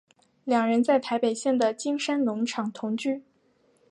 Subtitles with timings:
[0.45, 3.21] 两人在台北县的金山农场同居。